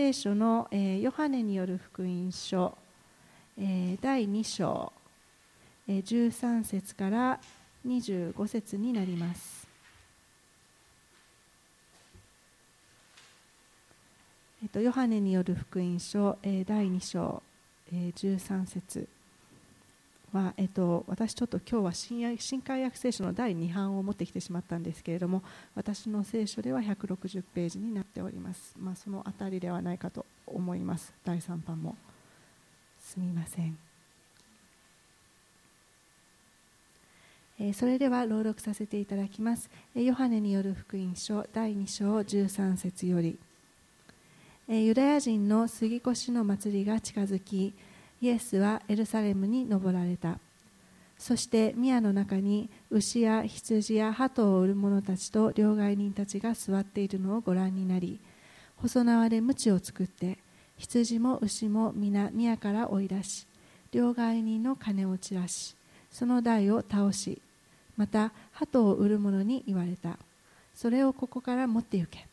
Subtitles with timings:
[0.00, 2.74] 聖書の、えー、ヨハネによる福音書、
[3.58, 4.94] えー、第2章、
[5.86, 7.38] えー、13節から
[7.86, 9.68] 25節になります。
[14.62, 17.42] えっと、ヨハネによる福音書、えー、第2章、
[17.92, 19.06] えー、13節
[20.32, 25.42] は、えっと、私ちょっと今日は新新海約聖書の第2版を持ってきてしまったんですけれども
[25.74, 31.12] 私の聖書では160ページになっております、まあ、そのあたりではないかと思います。
[31.24, 31.96] 第3版も
[33.00, 33.76] すみません、
[37.58, 43.38] えー、それでは朗読させていただきます、えー、ヨハネによる福音書第2章13節より、
[44.68, 47.74] えー、ユダヤ人の杉越の祭りが近づき
[48.20, 50.38] イエスはエルサレムに登られた。
[51.18, 58.18] そして宮の中に牛や羊や鳩を売る者たちと両替人たちが座っているのをご覧になり
[58.76, 60.38] 細縄で鞭を作って
[60.78, 63.46] 羊も牛も皆宮から追い出し
[63.92, 65.76] 両替人の金を散らし
[66.10, 67.42] その台を倒し
[68.00, 70.16] また鳩を売る者に言われた。
[70.74, 72.26] それをここから持って行け。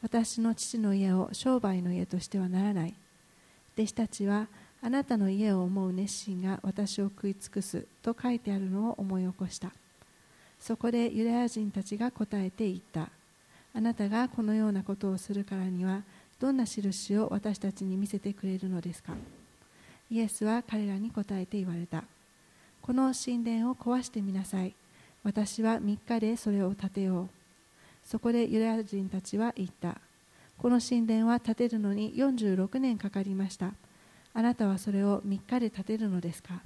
[0.00, 2.94] 私の父の家を商売の家としてはならない。
[3.76, 4.46] 弟子たちは
[4.84, 9.70] あなたの家を思う熱心が私を食い尽くすと書いてあるのを思い起こした。
[10.58, 13.08] そこでユダヤ人たちが答えて言った。
[13.74, 16.02] あなたがこのようなことをするからには
[16.40, 19.14] どんな印を私たちに見せてくれるのですか。
[20.10, 22.02] イエスは彼らに答えて言われた。
[22.82, 24.74] この神殿を壊してみなさい。
[25.22, 27.28] 私は3日でそれを建てよう。
[28.04, 29.98] そこでユダヤ人たちは言った。
[30.58, 33.72] この神殿は建てるのに46年かかりました。
[34.34, 36.62] あなたはそれを3日で建てるのですか？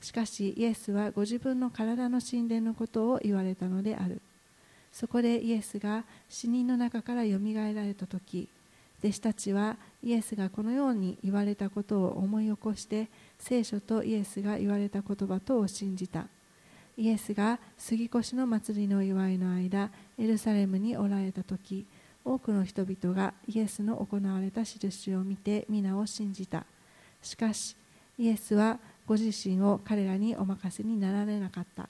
[0.00, 4.20] しかしイエスはご自分の体の神殿のことを言われたのである。
[4.92, 8.48] そこでイエスが死人の中からよみがえられた時
[9.00, 16.26] 弟子たちはイエスがこのように言われたことを思い起こして聖書とイエスが言われた言葉とを信じた。
[16.96, 21.86] イエスが杉越の祭りの祝いの間エルサレムにおられた時
[22.24, 26.64] 多くの人々がイエスの行われた印を見て皆を信じた。
[27.24, 27.74] しかし
[28.18, 31.88] イエスはご自身を彼らにお任せになられなかった。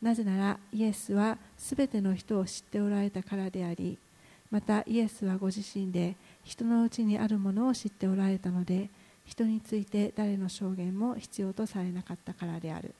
[0.00, 3.96] なぜならイエスはすべての人を知っておられたからであり
[4.50, 8.90] またイエスはご自身で人のうちにあるものを知っておられたので
[9.24, 12.94] 人について誰の証言も必要とされなかったからである。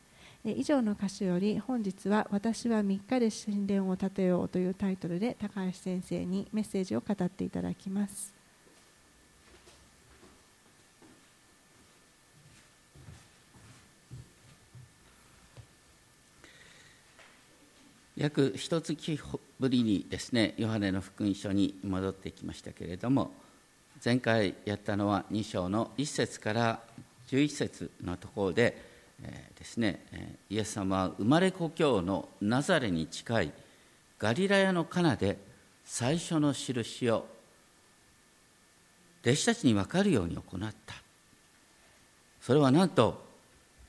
[0.44, 8.34] 以上の歌詞より本日は「私は3日で神殿を建てよう」というタイトルで高橋先生にメッセージを語っていただきます。
[18.17, 19.19] 約一月
[19.59, 23.33] ぶりにですねヨハネの福音書に戻ってきましたけれども
[24.05, 26.81] 前回やったのは2章の1節から
[27.29, 30.05] 11節のところでえー、ですね
[30.51, 33.53] イエス様は生まれ故郷のナザレに近い
[34.19, 35.39] ガリラヤのカナで
[35.85, 37.27] 最初の印を
[39.23, 40.95] 弟子たちに分かるように行った。
[42.41, 43.25] それはなんと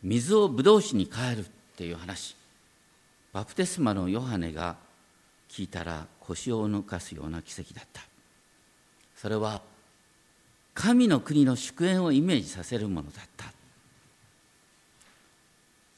[0.01, 1.43] 水をブドウ酒に変えるっ
[1.75, 2.37] ていう話。
[3.35, 4.77] バプテスマのヨハネが
[5.49, 8.01] 聞いたら腰を抜かすような奇跡だった。
[9.13, 9.61] それは
[10.73, 13.51] 神の国の祝宴をイメージさせるものだった。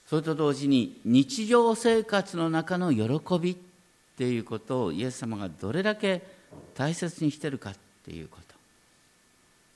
[0.07, 3.57] それと同時に日常生活の中の喜びっ
[4.17, 6.23] ていうことをイエス様がどれだけ
[6.73, 8.55] 大切にしてるかっていうこと。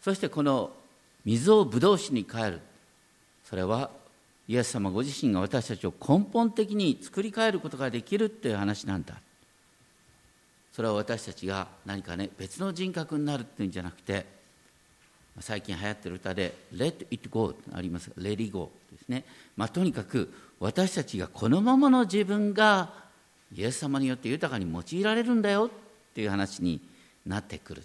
[0.02, 0.72] そしてこの
[1.26, 2.60] 水をブドウ酒に変える。
[3.44, 3.92] それは
[4.48, 9.16] イエス様ご自身が私たちを根本的に作り変えることができるっていう話なんだ。
[10.74, 14.26] それは私たちが何かね別の人格になるっていうんじゃなくて
[15.40, 19.26] 最近流行ってる歌で「Let it go」ありますが「Let it go」ですね、
[19.58, 22.94] まあ、とにかく私たちがこのままの自分が
[23.54, 26.80] イエス様によって豊かに用いられるんだよっていう話に
[27.26, 27.84] なってくる。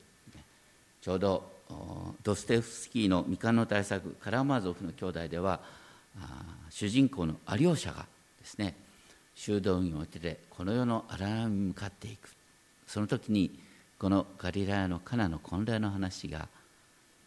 [1.02, 1.56] ちょうど
[2.22, 5.60] ドステフスキーの未完の大作「カラマーゾフの兄弟」では
[6.71, 8.07] 主人公のアリョーシャが
[8.39, 8.74] ですね
[9.34, 12.30] 修道院を経てこの世の荒波に向かっていく。
[12.86, 13.59] その時に
[13.98, 16.48] このガリラヤのカナの婚礼の話が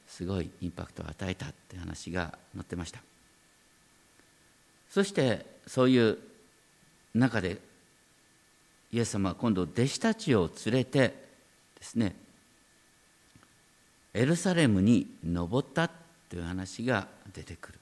[0.08, 3.02] すごいインパクトを与えたって話が載ってました。
[4.90, 6.18] そしてそういう
[7.14, 7.58] 中で
[8.92, 11.00] イエス様は今度弟子たちを連れて
[11.78, 12.16] ですね
[14.14, 17.79] エルサレムに登ったという話が出てくる。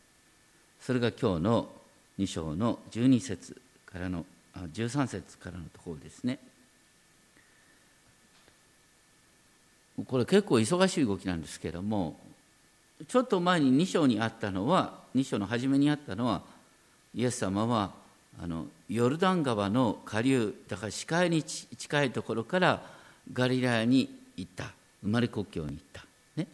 [0.87, 1.67] それが今日の
[2.17, 4.25] 2章の12節からの
[4.55, 6.39] 13節からのところですね。
[10.07, 12.17] これ結構忙しい動きなんですけども
[13.05, 16.41] ちょっと前に2章にあったのは2章の初めにあったのは
[17.13, 17.91] イエス様は
[18.41, 22.81] あのヨルダン川の下流だから視界に近いところから
[23.33, 24.71] ガリラヤに行った。
[25.03, 26.05] 生まれ故郷に行った、
[26.37, 26.47] ね、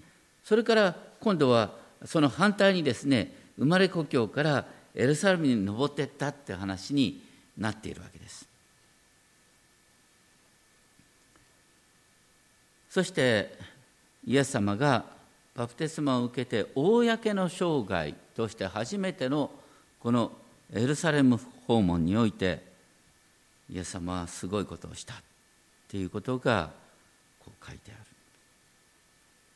[0.43, 1.71] それから今度は
[2.03, 4.65] その反対にですね生まれ故郷から
[4.95, 7.23] エルサレムに登っていったって話に
[7.57, 8.47] なっているわけです。
[12.89, 13.57] そして
[14.25, 15.05] イエス様が
[15.55, 19.51] バプテスマを受けて公の生涯として初めての
[19.99, 20.31] この
[20.71, 22.63] エルサレム訪問において
[23.69, 25.17] イエス様はすごいことをしたっ
[25.87, 26.71] ていうことが
[27.39, 27.99] こう書いてある。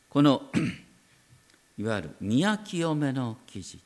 [0.09, 0.41] この
[1.77, 3.79] いわゆる宮清めの記事。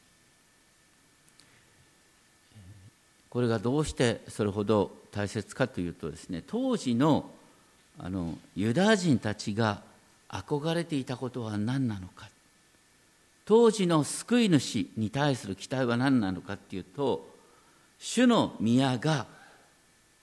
[3.32, 7.32] これがどうしてそれほど大切かというとですね当時の
[7.98, 9.82] あのユダヤ人たちが
[10.30, 12.30] 憧れていたことは何なのか。
[13.46, 17.28] 当時の救い主に対する期待は何なのかっていうと
[18.00, 19.26] 主の宮が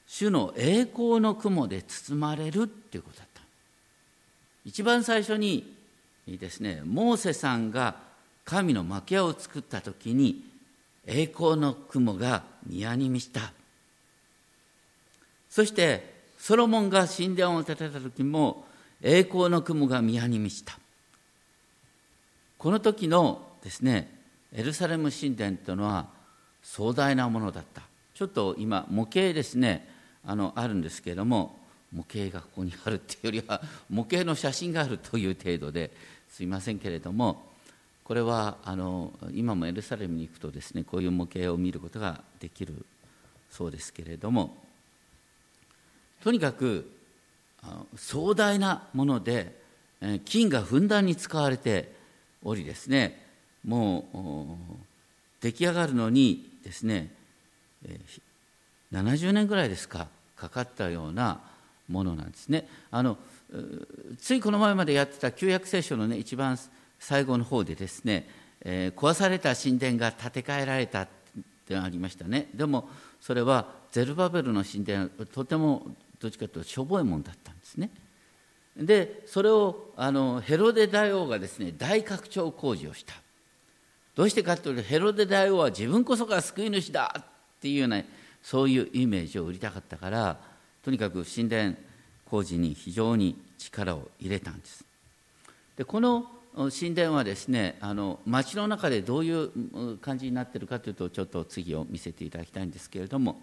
[0.07, 3.43] 主の栄光の雲で包まれるっていうことだった。
[4.65, 5.75] 一番最初に
[6.27, 7.97] ですねモーセさんが
[8.45, 10.43] 神の幕屋を作った時に
[11.11, 13.53] 栄光の雲が宮に満ちた。
[15.49, 18.67] そしてソロモンが神殿を建てた時も
[19.03, 20.79] 栄光の雲が宮に満ちた。
[22.59, 24.15] この時のですね
[24.53, 26.09] エルサレム神殿というのは
[26.63, 27.83] 壮大なものだった。
[28.15, 29.89] ちょっと今模型ですね
[30.27, 31.59] あのあるんですけれども
[31.91, 35.91] 模型がここにあるっていうよりは模型の写真があるという程度で
[36.29, 37.48] すいませんけれども
[38.09, 42.87] これはあの今もエルサレムに行くとですねこういう模型を見ることができる
[43.51, 44.57] そうですけれども
[46.25, 46.91] とにかく
[47.97, 49.61] 壮大なもので
[50.25, 51.93] 金がふんだんに使われて
[52.43, 53.27] おりですね
[53.63, 57.13] もう出来上がるのにですね
[58.91, 61.41] 70年ぐらいですかかかったような
[61.91, 62.69] ものなんですね。
[62.91, 63.19] あの
[64.19, 66.59] ついこの前までやってた旧約聖書のね一番
[66.99, 68.29] 最後の方でですね、
[68.63, 71.09] えー、壊された神殿が建て替えられたっ
[71.67, 72.49] てありましたね。
[72.55, 72.89] でも
[73.21, 77.91] それはゼルバベルの神殿とてもどっちかというとしょぼいもんだったんですね。
[78.77, 83.15] でそれをあのヘロデ大王がですね大拡張工事をした。
[84.15, 87.25] どうしてかというとヘロデ大王は自分こそが救い主だっ
[87.61, 88.03] ていうような
[88.43, 90.39] そういうイメージを売りたかったから
[90.83, 91.75] とにかく神殿
[92.25, 94.85] 工事に非常に力を入れたんです。
[95.77, 103.41] でこの神殿はですねあの町の中でどういう感じになっているかというとちょっと次を見せていただきたいんですけれども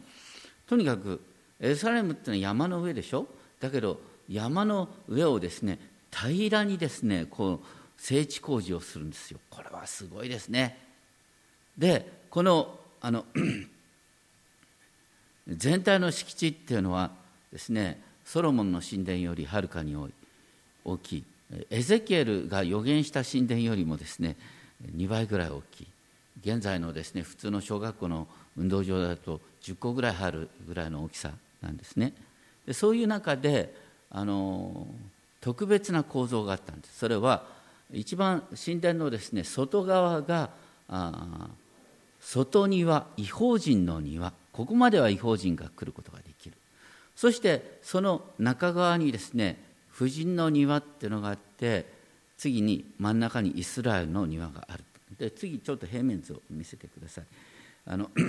[0.67, 1.21] とにかく
[1.59, 3.27] エルサレムっていうのは山の上でしょ？
[3.59, 5.79] だけど山の上をですね
[6.11, 7.65] 平らにですねこう
[7.97, 9.39] 整地工事をするんですよ。
[9.49, 10.77] これはすごいですね。
[11.77, 13.25] でこのあの
[15.47, 17.11] 全体の敷地っていうのは
[17.53, 19.95] ですねソロモンの神殿よりはるかに
[20.83, 21.23] 大きい。
[21.69, 24.36] エゼキエルが予言した神殿よりもですね
[24.95, 25.88] 2倍ぐらい大きい。
[26.42, 28.27] 現在のですね普通の小学校の
[28.57, 31.31] 運動場だと10個ぐらいあるぐらいの大きさ
[31.62, 32.13] なんですね。
[32.65, 33.74] でそういう中で
[34.09, 34.88] あの
[35.42, 37.00] 特別な構造があったんです。
[37.00, 37.45] それは
[37.94, 40.50] 一番神殿のですね外側が
[40.89, 41.48] あ
[42.19, 44.34] 外庭違法人の庭。
[44.51, 46.55] ここまでは違法人が来ることができる。
[47.15, 51.85] そしてその中側にですね婦人の庭っていうのがあって
[52.38, 54.83] 次に真ん中にイスラエルの庭がある。
[55.17, 57.25] で次ちょっと平面図を見せてください。
[57.85, 58.09] あの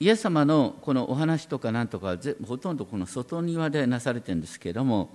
[0.00, 2.16] イエス様のこのお話とかなんとか
[2.46, 5.10] ほとんどこの外庭でなされてるんですけれども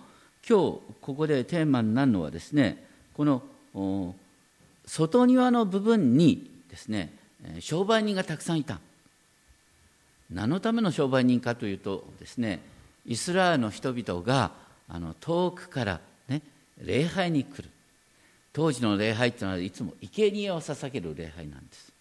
[0.48, 3.44] 今日ここでテーマになるのはですねこの
[4.86, 7.16] 外庭の部分にですね
[7.60, 8.80] 商売人がたくさんいた。
[10.30, 12.60] 何のための商売人かというとですね
[13.06, 14.52] イスラエルの人々が
[14.94, 16.44] あの遠くからね
[16.78, 17.70] 礼拝に来る。
[18.54, 21.92] 当時の礼拝っていうのはいつも生贄を捧げる礼拝なんです。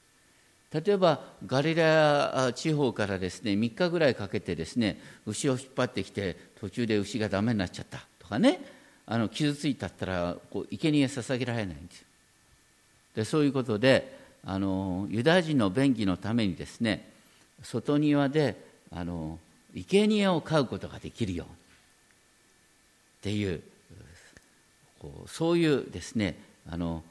[0.72, 8.60] 例えばガリラヤ地方からですね3日ぐらいかけてですね牛を引っ張ってきて途中で牛がダメになっちゃったとかね
[9.06, 12.06] あの傷ついたったらこう生贄捧げられないんですよ。
[13.16, 17.08] でそういうことであのユダヤ人の便宜のためにですね
[17.62, 18.56] 外庭で
[18.90, 19.38] あの
[19.74, 21.61] 生贄を飼うことができるように。
[23.22, 23.62] っていう
[24.98, 26.36] こうそういうですね
[26.68, 27.04] あの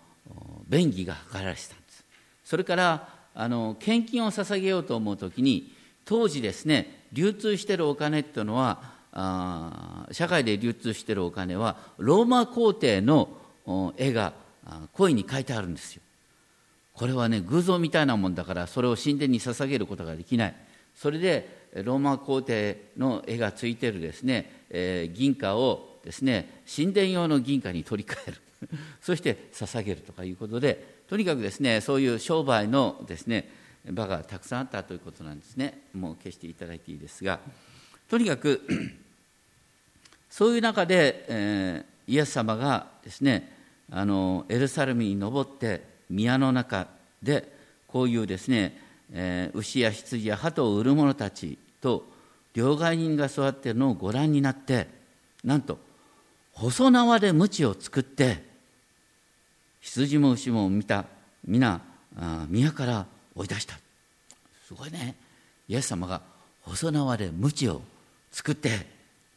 [0.67, 2.03] 便宜が図られてたんです。
[2.43, 13.29] それからあの献金を捧げようと思う時に当時ですね流通しているお金っていうのはあ社会で流通しているお金はローマ皇帝の
[13.95, 14.33] 絵が
[14.91, 16.01] 恋に書いてあるんですよ。
[16.93, 20.55] これはね偶像みたいなもんだからそれを神殿に捧げることができない。
[20.93, 28.37] それでローマ皇帝の絵がついてるですね、えー、銀貨をですね神殿用の銀貨に取り替える。
[29.01, 33.49] そして捧げるとかいうことでとにかくですねそういう商売のですね
[33.89, 35.81] 場がたくさんあったということなんですね。
[35.93, 37.39] もう消していただいていいですが。
[38.09, 38.61] とにかく
[40.29, 43.57] そういう中で、えー、イエス様がですね
[43.89, 46.87] あのエルサレムに登って宮の中
[47.23, 47.51] で
[47.87, 48.77] こういうですね、
[49.11, 52.05] えー、牛や羊や鳩を売る者たちと
[52.53, 54.87] 両替人が座っているのをご覧になって
[55.43, 55.79] なんと
[56.53, 58.43] 細縄で鞭を作って
[59.81, 61.05] 羊も牛も見た
[61.45, 61.81] 皆
[62.47, 63.05] 宮から
[63.35, 63.75] 追い出した。
[64.67, 65.15] すごいね。
[65.67, 66.21] イエス様が
[66.61, 67.81] 細縄で鞭を
[68.31, 68.85] 作って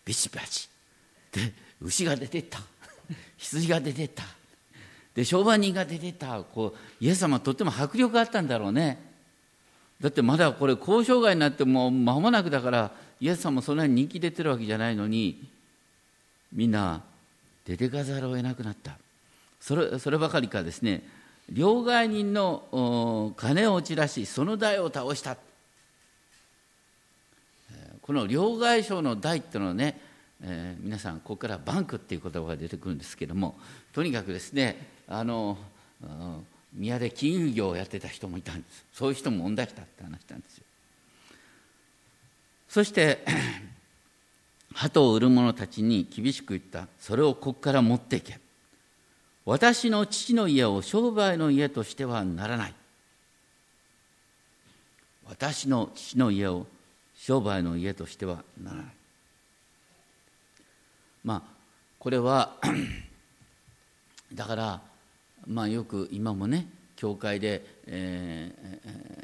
[0.04, 0.68] ビシバシ。
[1.32, 2.60] で牛が出てった。
[3.38, 4.24] 羊が出てった。
[5.14, 6.42] で商売人が出てった。
[6.42, 9.12] こうイエス様とっても迫力あったんだろうね。
[10.00, 12.90] だってまだこれ交渉外になってもう間もなくだから
[13.20, 15.48] イエス様もそんなに人気出てるわけじゃないのに
[16.52, 17.02] みんな
[17.64, 18.98] 出てかざるを得なくなった。
[19.60, 21.02] それそればかりかですね。
[21.50, 25.36] 両替人の金を散らしその台を倒した。
[28.02, 29.98] この両替商の台っていうのはね、
[30.42, 33.54] えー、皆さんここからバンクっていう言葉が出てくるんですけども
[33.94, 35.56] とにかくですねあの
[36.74, 38.84] 宮で金融業をやってた人もいたんです。
[38.92, 40.64] そういう人も問題したって話したんですよ。
[42.68, 43.24] そして
[44.84, 46.88] 鳩を売る者たちに厳しく言った。
[47.00, 48.38] それをここから持っていけ。
[49.46, 52.74] 私の父の家を商売の家としてはならない。
[55.26, 56.66] 私の父の家を
[57.16, 58.86] 商売の家としてはならない。
[61.24, 61.42] まあ
[61.98, 62.56] これは
[64.34, 64.80] だから
[65.46, 68.52] まあよく今もね教会で、え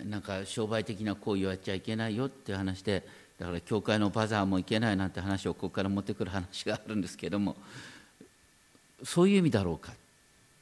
[0.02, 3.06] ー、なんか商売的な行為をやっちゃいけないよっていう話で
[3.40, 7.56] だから教会のバザーもいけないなんて話をここから持ってくる話があるんですけども
[9.02, 9.92] そういう意味だろうか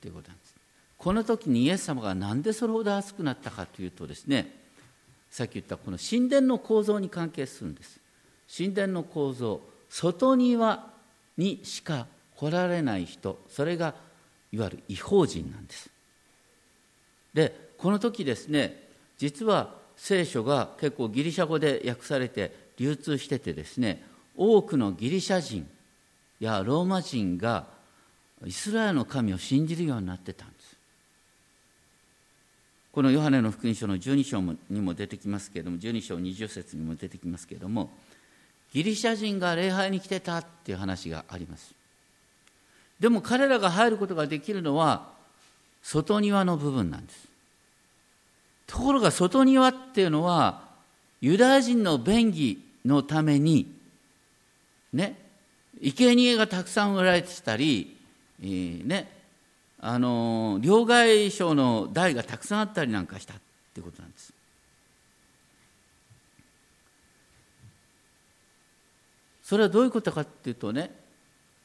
[0.00, 0.54] ということなんです。
[0.96, 4.54] この時にイエス様が何でそれほど熱くなったかというとですね
[5.28, 7.98] さっき言ったこの神殿の構造に関係するんです。
[8.56, 10.88] 神殿の構造外庭
[11.36, 12.06] にしか
[12.36, 13.94] 来られない人それが
[14.52, 15.90] いわゆる違法人なんです。
[17.34, 18.80] でこの時ですね
[19.18, 24.02] 実は聖書が結構ギリシャ語で訳されて流通しててですね
[24.36, 25.66] 多くのギリシャ人
[26.40, 27.66] やローマ人が
[28.46, 30.76] イスラエルの神を信じるようになってたんです。
[32.92, 37.90] このヨハネの福音書の12章にも出てきますけれども12章20節にも出てきますけれども
[38.72, 41.74] ギリシャ人が礼拝に来てたっていう話があります。
[42.98, 45.10] でも彼らが入ることができるのは
[45.82, 47.28] 外庭の部分なんです。
[48.66, 50.62] ところが外庭っていうのは
[51.20, 53.74] ユダヤ人の便宜のために
[54.92, 55.18] ね
[55.80, 57.98] 生贄がたくさん売られてたり
[58.40, 59.10] えー、ね
[59.80, 63.36] あの両替商の台がたくさんあったりなんかしたっ
[63.74, 64.32] てことなんです。
[69.42, 70.90] それはどういうことかっていうとね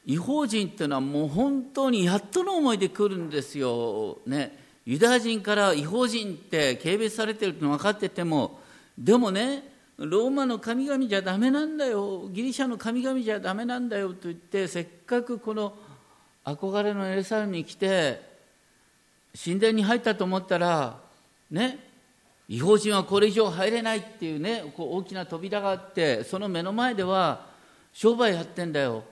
[0.06, 4.20] 違法人っていうのはもう本当にやっとの思いで来るんですよ。
[4.26, 8.60] ね、ユダヤ人から違法人って軽蔑されてるって分かってても
[8.98, 12.28] でもねローマの神々じゃダメなんだよ。
[12.30, 15.74] ギリシャの神々じゃダメなんだよと言ってせっかくこの
[16.44, 18.22] 憧れのエルサレムに来て
[19.44, 20.98] 神殿に入ったと思ったら
[21.52, 21.80] ね
[22.50, 27.46] 違法人はこれ以上入れないっていうねこう大きな扉があってその目の前では
[27.94, 29.04] 商売やってんだよ。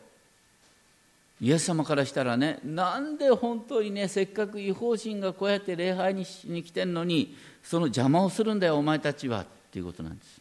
[1.40, 9.46] イエス様からしたらねなんで本当にねせっかく違法人がこうやって礼拝にしに来てんのにその邪魔をするんだよお前たちは。
[9.72, 10.41] っていうことなんです。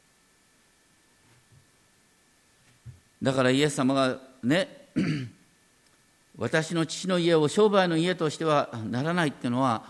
[3.22, 4.88] だからイエス様がね
[6.38, 9.84] 私の父の家を商売の家としてはならないっていうのは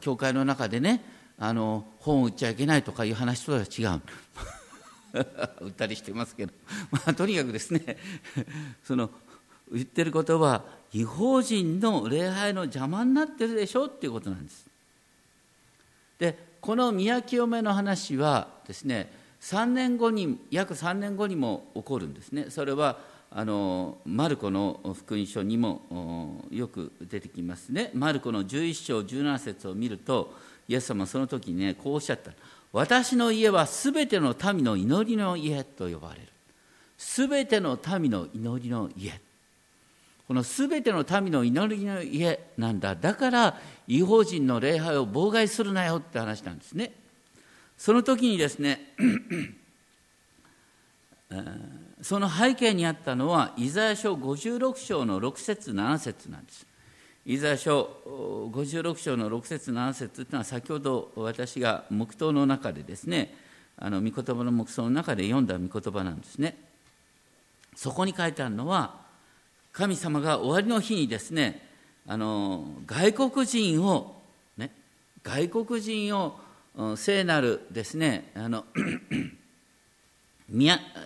[0.00, 1.04] 教会の中でね
[1.38, 4.02] あの本を売っちゃいけないとかいう話とは違う
[5.60, 6.52] 売ったりしてますけど、
[6.90, 7.96] まあ、とにかくですね
[8.82, 9.10] その
[9.72, 14.66] 言ってることは違法人の礼拝の邪魔になってるでしょっていうことなんです。
[16.18, 19.12] でこの宮清めの話はですね
[19.44, 22.46] 3年後に約3年後にも起こるんですね。
[22.48, 22.98] それは
[23.30, 27.90] あのマルコの福音書にもよく出てきますね。
[27.92, 30.34] マルコの11章17節を見ると、
[30.66, 32.32] イエス様はその時にね、こうおっしゃった。
[32.72, 36.28] 私の家はすべての民の祈りの家と呼ばれる。
[36.96, 39.20] すべての民の祈りの家
[40.26, 46.92] このすべての民の祈りの家なんだだから違法人の礼拝を妨害するなよって話なんですね
[47.76, 48.94] その時にですね
[52.02, 56.66] その背景にあったのはイザヤ書56章の6節7節なんです。
[57.26, 57.88] イザヤ書
[58.52, 63.34] 56章の6節7節というのは先ほど私が黙祷の中でですね
[63.78, 66.58] あの御言葉の黙想の中で読んだ御言葉なんですね。
[67.74, 68.96] そこに書いてあるのは
[69.72, 71.66] 神様が終わりの日にですね
[72.06, 74.20] あの外国人を
[74.58, 74.70] ね
[75.22, 76.38] 外国人を
[76.96, 78.64] 聖なるですねあの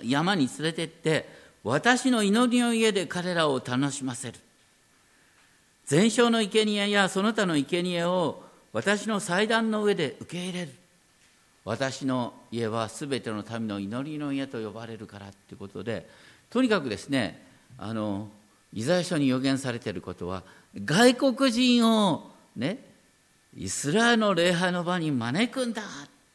[0.02, 1.28] 山に連れてって
[1.62, 4.38] 私の祈りの家で彼らを楽しませる。
[5.84, 10.72] 全焼の生贄やその他の生贄を私の祭壇の上で受け入れる。
[11.64, 16.08] 私の家はすべての民の祈りの家と呼ばれるからということで
[16.48, 17.44] とにかくですね
[17.76, 18.28] あの
[18.72, 20.44] イザヤ書に予言されていることは
[20.82, 22.87] 外国人をね
[23.58, 25.84] イスラエルの礼拝の場に招くんだっ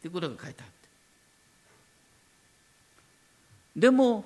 [0.01, 0.73] ていうことが書いてある
[3.75, 4.25] でも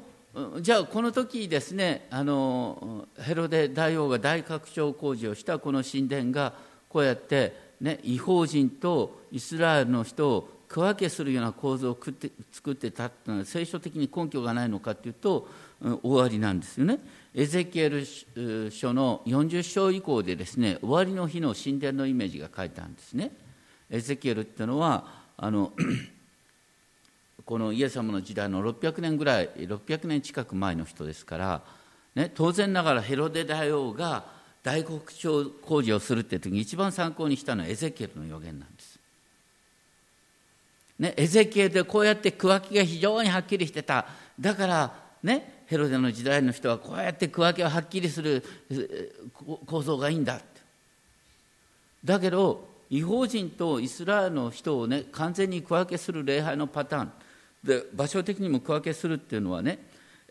[0.59, 6.53] じゃあこの時ですねあのヘロデ大王が大拡張工事をしたこの神殿が
[6.89, 11.97] こうやって、ね、違法人とイスラエルの人を区分けするような構造を
[12.51, 15.47] 作ってたっていうのは聖書的に根拠がないのかというと
[16.03, 16.99] 終わりなんですよね。
[17.39, 18.03] エゼキエル
[18.71, 23.29] 書の40章以降でですね終わりの日の神殿のイメージが書いてあるんですね。
[23.91, 25.05] エゼキエルっていうのは
[25.37, 25.71] あの
[27.45, 31.61] このイエス様の時代の600年ぐらい600年近く前の人ですから、
[32.15, 34.25] ね、当然ながらヘロデ大王が
[34.63, 38.99] 大国庁工事をするって時に一番参考にしたのはエゼキエルの予言なんです。
[40.97, 44.07] ね、エゼキエルでこうやって区分けが非常にはっきりしてた
[44.39, 48.43] だからねヘロデの時代の人はこうやって区分けがはっきりする
[49.65, 50.39] 構造がいいんだ
[52.03, 57.11] だけど違法人とイスラエルの人をね完全に区分けする礼拝のパターン。
[57.63, 59.79] で場所的にも区分けするっていうのはね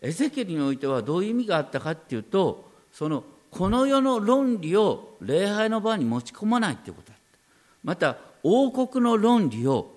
[0.01, 7.39] エゼキエルにおいてはどういう意味があったかっていうとそのこの世の論理を礼拝の場に持ち込まないっていうことだった。
[7.85, 9.93] また王国の論理を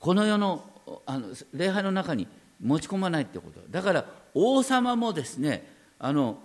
[0.00, 0.64] この世の
[1.06, 2.26] あの礼拝の中に
[2.62, 3.60] 持ち込まないってこと。
[3.70, 5.66] だから王様もですね
[5.98, 6.38] あの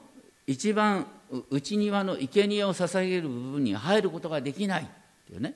[0.48, 1.06] 一番
[1.50, 4.86] 内庭の生贄を捧げる部分に入ることができないっ
[5.28, 5.54] ていうね。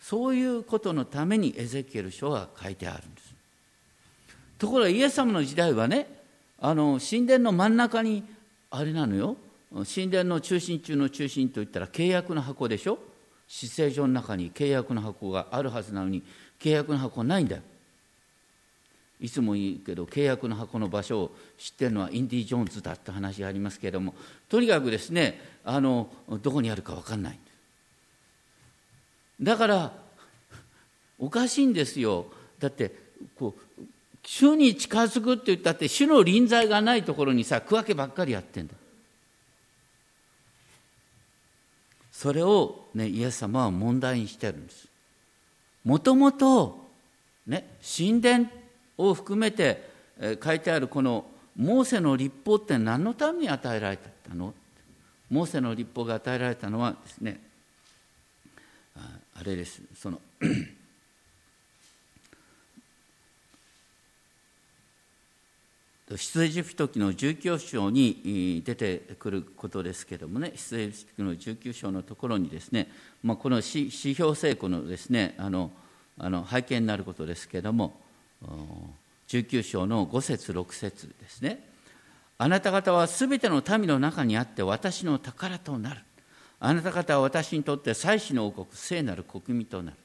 [0.00, 3.34] そういうことのためにエゼキエル書は書いてあるんです。
[4.58, 6.06] ところがイエス様の時代はね
[6.58, 8.24] あの神殿の真ん中に
[8.70, 9.36] あれなのよ。
[9.72, 12.98] 神殿の中心中の中心といったら契約の箱でしょ。
[13.46, 16.22] 死聖所の中に契約の箱があるはずなのに
[16.60, 17.62] 契約の箱ないんだよ。
[19.20, 24.14] いつも言うけど契約の箱の場所を知ってるのはインディ・ジョーンズだって話がありますけれども
[24.48, 26.10] とにかくですねあの
[26.42, 27.38] どこにあるか分かんない。
[29.40, 29.92] だから
[31.18, 32.26] おかしいんですよ。
[32.58, 32.94] だって
[33.38, 33.82] こう
[34.22, 38.74] 主に近づくって言ったって主の臨在がないところにさ区分けばっかりやってんだ。
[42.12, 44.88] それを、ね、イエス様は問題にしてるんです。
[45.84, 46.86] もともと、
[47.46, 48.50] ね、神殿
[49.08, 51.24] を含めて、えー、書いてあるこの
[51.56, 54.54] モーセの立法って何のために与えられたの？
[55.30, 57.40] モーセの立法が与えられたのはですね
[58.96, 59.80] あれです。
[59.94, 60.20] その
[66.16, 72.90] 出エジプト記の19章に出てくることですけれどもね出エジプト記の19章のところにですね、
[73.22, 75.70] まあ、この指標成功のですねあの
[76.18, 77.98] あの背景になることですけれども
[79.28, 81.68] 19章の5節6節ですね。
[82.38, 86.00] あなた方はすべての民の中にあって私の宝となる。
[86.58, 89.96] あなた方は私にとって祭祀の王国聖なる国民となる。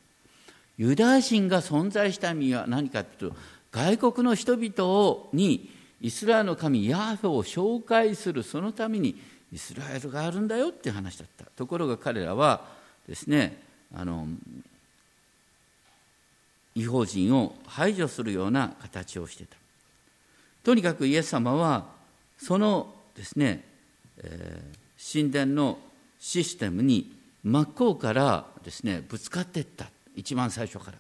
[0.78, 3.38] ユダヤ人が存在した意味は何かというと
[3.72, 5.70] 外国の人々に
[6.02, 9.20] イスラエルの神ヤーフェを紹介するそのために
[9.52, 11.46] イスラエルがあるんだよっていう話だった。
[11.56, 12.66] ところが彼らは
[13.08, 14.28] ですねあの
[16.76, 19.56] 違法人を排除するような形をしてた。
[20.64, 21.88] とにかくイエス様は
[22.38, 23.64] そのですね、
[24.18, 25.78] えー、神殿の
[26.20, 27.12] システムに
[27.44, 29.86] 真っ向からですねぶつかっていった。
[30.16, 30.98] 一番最初から。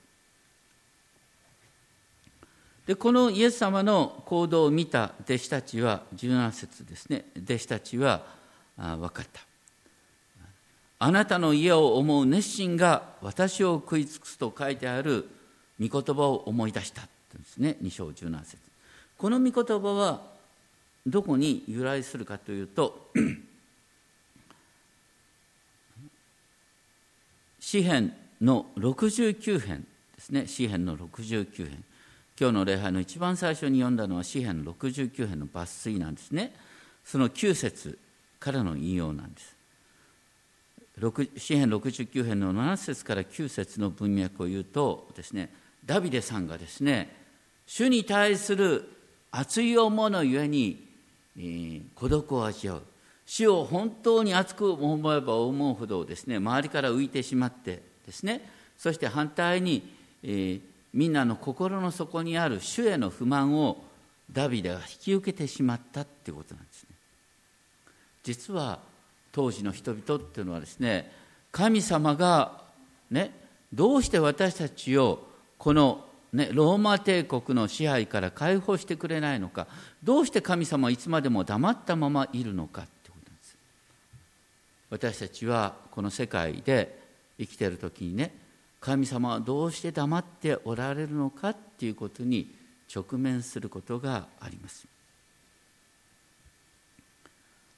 [2.85, 7.25] でこのイエス様の行動を見た弟子たちは17節ですね。
[7.43, 8.25] 弟子たちは
[8.77, 9.41] あ分かった。
[10.99, 15.27] あなたの家を思う熱心が私を食い尽くすと書いてある
[15.79, 17.07] 御言葉を思い出したで
[17.45, 17.77] すね。
[17.81, 18.57] 2章17節。
[19.17, 20.21] この御言葉は
[21.05, 23.11] どこに由来するかというと
[27.59, 29.85] 詩編の69編
[30.15, 30.47] ですね。
[30.47, 31.83] 詩編の69編。
[32.39, 36.53] 今日の礼拝の一番最初に読んだのは詩編69編の抜粋なんですね。
[37.03, 37.97] その9節
[38.39, 39.55] からの引用なんです。
[41.37, 45.51] 詩編69編の7節から9節の文脈を言うとですね
[45.85, 47.15] ダビデさんがですね
[47.67, 48.89] 主に対する
[49.31, 50.87] 熱い思いのゆえに、
[51.37, 52.83] えー、孤独を味わう。
[53.25, 60.61] 主を本当に熱く思えば思うほどですね周りから浮いてしまってですねそして反対に、えー、
[60.93, 63.83] みんなの心の底にある主への不満を
[64.31, 66.89] ダビデが引き受けてしまったっていうことなんですね。
[68.23, 68.79] 実は
[69.31, 71.11] 当時の人々っていうのはですね
[71.51, 72.61] 神様が
[73.11, 73.31] ね
[73.73, 79.67] どうして私たちをこのね、ローマ帝国の支配から解放してくれないのか
[80.03, 83.57] どうして神様はいつまでも黙ったままいるのかってことなんです。
[84.89, 86.99] 私たちはこの世界で
[87.39, 88.35] 生きてる時にね
[88.81, 92.53] 神様はどうして黙っておられるのかっていうことに
[92.93, 94.85] 直面することがあります。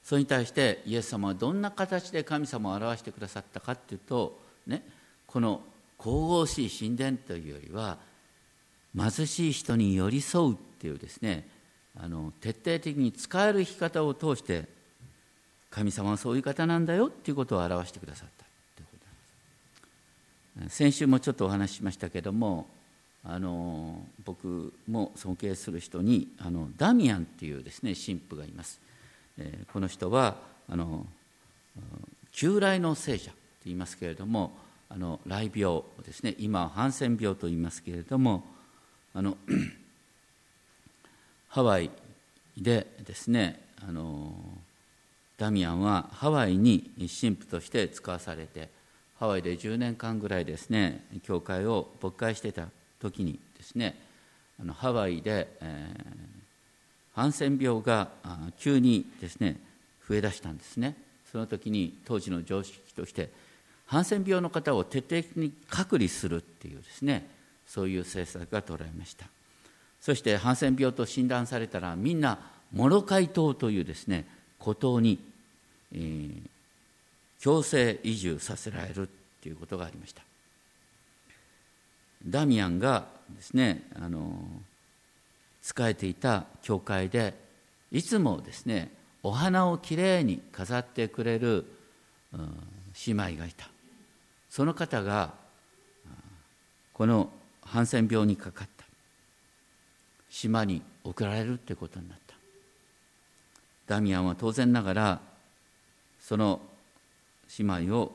[0.02, 4.82] それに対してイエス様はどんな形で神様を表してくださったかっていうとね
[5.26, 5.60] この
[5.98, 7.98] 神々しい神殿というよりは
[8.96, 11.46] 貧しい人に寄り添うっていうですね
[12.00, 14.66] あの徹底的に使える生き方を通して
[15.70, 18.44] 神様はそういう方なんだよっていうことを表してくださった
[18.76, 18.96] というこ
[20.56, 20.76] とです。
[20.76, 22.68] 先週もちょっとお話ししましたけども
[23.24, 28.80] あの僕も尊敬する人にあのダミアンっていうですね神父がいます、
[29.36, 30.36] えー、この人は
[30.68, 31.04] あの
[32.32, 34.52] 旧来の聖者と言いますけれども
[34.90, 36.34] あの雷病ですね。
[36.38, 38.44] 今はハンセン病と言いますけれども
[39.14, 39.36] あの
[41.48, 41.90] ハワイ
[42.56, 44.32] でですねあの
[45.36, 48.68] ダミアンはハワイに神父として使わされて
[49.18, 52.68] ハワイで10年間ぐらいですね教会を勃会してた
[53.00, 53.98] 時にですね
[54.60, 58.08] あのハワイで、えー、ハンセン病が
[58.58, 59.60] 急にですね
[60.08, 60.96] 増えだしたんですね。
[61.30, 63.28] その時に当時の常識として
[63.88, 67.26] ハンセン病の方を徹底的に隔離するっていうですね
[67.66, 69.26] そういう政策が取られました。
[70.00, 72.38] そしてハンセン病と診断されたらみんな
[72.72, 74.26] モロカイ島というですね
[74.58, 75.18] 孤島に、
[75.92, 76.40] えー、
[77.40, 79.08] 強制移住させられる
[79.42, 80.22] ということがありました。
[82.26, 84.38] ダミアンがですねあの
[85.62, 87.34] 仕えていた教会で
[87.90, 91.64] いつもですねお花をきれいに飾ってくれる、
[92.34, 92.50] うん、
[93.06, 93.68] 姉妹がいた。
[94.50, 95.34] その方が
[96.92, 97.30] この
[97.62, 98.84] ハンセン病にかかった。
[100.30, 102.34] 島に送られるってことになった。
[103.86, 105.20] ダミアンは当然ながら
[106.20, 106.60] その
[107.58, 108.14] 姉妹を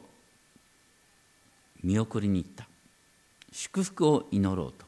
[1.83, 2.67] 見送りに行った。
[3.51, 4.85] 祝福を祈ろうと。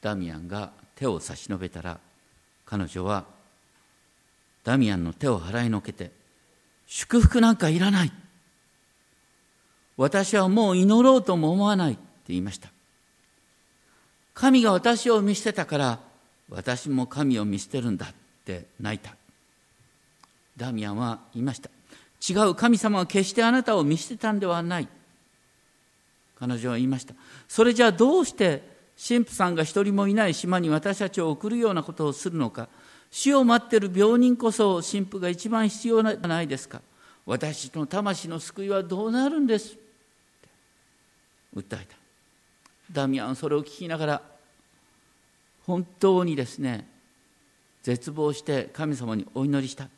[0.00, 1.98] ダミアンが手を差し伸べたら
[2.64, 3.24] 彼女は
[4.64, 6.10] ダミアンの手を払いのけて
[6.86, 8.12] 祝福なんかいらない。
[9.96, 12.70] 私はもう祈ろうとも思わないって言いました。
[14.34, 15.98] 神が私を見捨てたから
[16.48, 19.14] 私も神を見捨てるんだって泣いた。
[20.56, 21.70] ダミアンは言いました。
[22.26, 24.88] 違う神様は決してあなたを見捨てたんではない。
[26.38, 27.14] 彼女は言いました。
[27.48, 28.62] それじゃあどうして
[28.96, 32.68] 神父さんが一人もいない島に私たちを送るようなことをするのか。
[33.10, 36.80] 死を待ってる病人こそ神父が一番必要じゃないですか。
[37.26, 39.76] 私の魂の救いはどうなるんです？
[41.54, 41.96] 訴えた。
[42.90, 44.22] ダミアンそれを聞きながら
[45.66, 46.86] 本当にですね
[47.82, 49.88] 絶望して神様にお祈りした。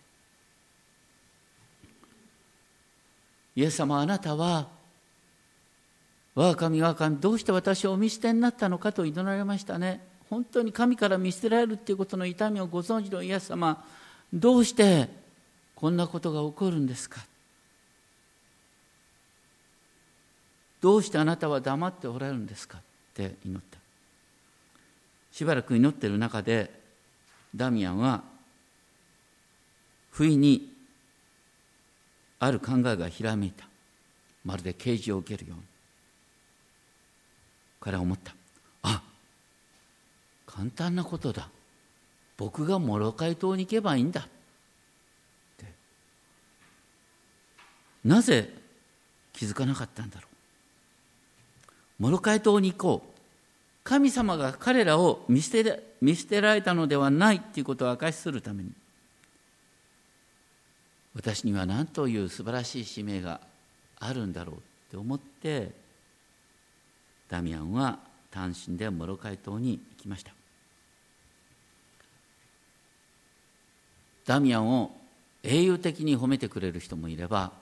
[3.57, 4.69] イエス様あなたは
[6.35, 10.05] 我が神我が神どうして私をお見捨てになったのかと祈られましたね。
[10.29, 13.85] 本当に神から見捨てられるっていうことの痛みをご存知のイエス様
[14.33, 15.09] どうして
[15.77, 17.25] こんなことが起こるんですか？
[20.85, 22.77] どうしてあなたは黙っておられるんですか？
[22.77, 22.81] っ
[23.14, 23.79] て祈った。
[25.33, 26.70] しばらく祈ってる中で
[27.57, 28.23] ダミアンは
[30.11, 30.70] 不意に
[32.38, 33.66] ある考えがひらめいた。
[34.44, 35.64] まるで啓示を受けるように。
[37.81, 38.35] 彼は思った。
[38.83, 39.03] あ
[40.44, 41.49] 簡単なことだ。
[42.37, 44.20] 僕がモロカイ島に行けばいいんだ。
[44.20, 44.25] っ
[45.57, 45.64] て。
[48.05, 48.53] なぜ
[49.33, 50.34] 気づかなかったんだろう。
[51.98, 53.14] モロカイ島に行こう。
[53.85, 58.72] 神様が彼らを見捨て見捨てられたのではないということを明かしするために。
[61.14, 63.40] 私には何という素晴らしい使命が
[64.00, 64.59] あるんだろうっ
[64.90, 65.70] て思って
[67.28, 67.98] ダミアンは
[68.30, 70.33] 単身でモロカイ島に行きました。
[74.26, 74.90] ダミアンを
[75.42, 77.52] 英雄的に褒めてくれる人もいれば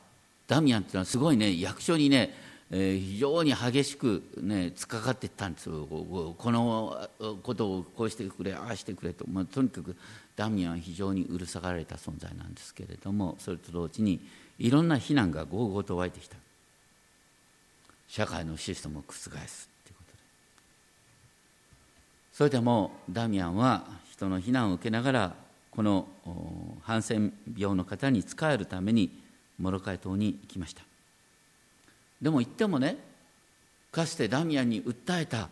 [0.47, 2.35] ダミアンっていうのはすごいね役所にね、
[2.75, 5.87] えー、非常に激しくね突っかかっていったんですよ。
[5.87, 7.07] この
[7.43, 9.95] ことをこうしてくれああしてくれと、まあ、とにかく
[10.35, 14.21] ダミアンは非常にうるさがられた存在なんですけれどもそれと同時に
[14.59, 16.37] いろんな非難がごうごうと湧いてきた。
[18.09, 20.19] 社会のシステムを覆すということで。
[22.33, 25.35] それでもダミアンは人の非難を受けながら
[25.71, 26.09] この
[26.83, 29.11] ハンセン病の方に仕えるために
[29.59, 30.92] モロカイ島に行きました。
[32.23, 32.97] でも行ってもね
[33.91, 35.51] かつてダミアンに訴えた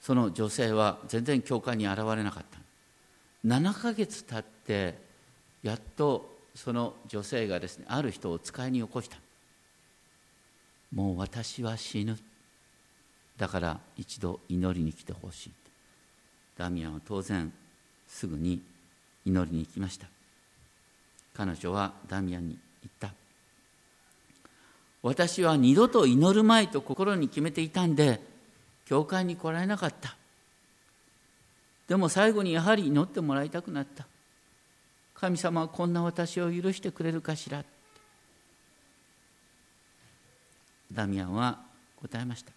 [0.00, 2.58] その女性は全然教会に現れなかった。
[3.46, 4.98] 7ヶ月経って
[5.62, 9.16] やっとその女性がですねある人を使いに起こした。
[10.92, 12.18] もう私は死ぬ。
[13.36, 15.50] だから一度祈りに来てほしい。
[16.58, 17.52] ダミアンは当然
[18.08, 18.60] すぐに
[19.24, 20.06] 祈りに行きました。
[21.34, 23.21] 彼女はダミアンに言った。
[25.02, 28.20] 私は二度と祈るまいと心に決めていたんで
[28.86, 30.16] 教会に来られなかった。
[31.88, 34.06] でも最後にやはり祈ってもらいたくなった。
[35.14, 37.64] 神様はこんな私を許してくれるかしら。
[40.92, 41.60] ダミアンは
[42.00, 42.52] 答えました。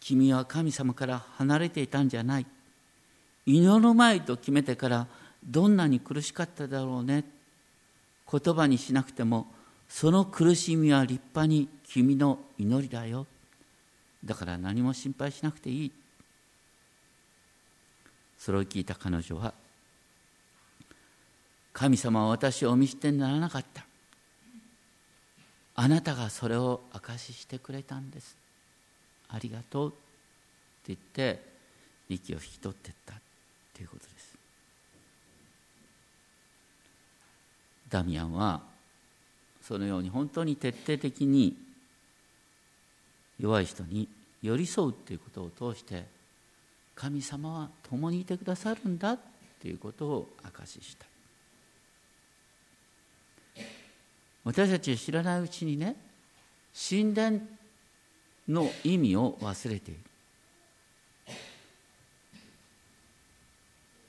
[0.00, 2.46] 君は神様から離れていたんじゃない。
[3.46, 5.06] 祈るまいと決めてから
[5.44, 7.24] どんなに苦しかっただろうね。
[8.30, 9.46] 言葉にしなくても
[9.90, 13.26] その苦しみは立派に君の祈りだよ。
[14.24, 15.92] だから何も心配しなくていい。
[18.38, 19.52] それを聞いた彼女は
[21.74, 23.84] 神様は私をお見捨てにならなかった。
[25.74, 28.36] あなたがそれを証ししてくれたんです。
[29.28, 29.96] ありがとうって
[30.88, 31.42] 言って
[32.08, 33.14] 息を引き取っていった。
[33.74, 34.36] ということです。
[37.88, 38.69] ダミアンは
[39.62, 41.56] そのように本当に徹底的に
[43.38, 44.08] 弱い人に
[44.42, 46.04] 寄り添うということを通して
[46.94, 51.06] 神様は共にいてくださるんだということを証しした。
[54.44, 55.96] 私たち知らないうちにね
[56.88, 57.40] 神殿
[58.48, 60.00] の意味を忘れている。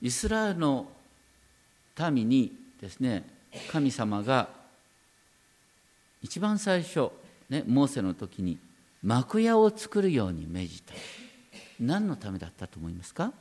[0.02, 0.88] イスラエルの
[2.10, 3.24] 民にですね
[3.70, 4.48] 神様が
[6.22, 7.10] 一番最初、
[7.50, 8.58] ね、モーセの時に
[9.02, 10.94] 幕屋を作るように命じた。
[11.80, 13.32] 何のためだったと思いますか？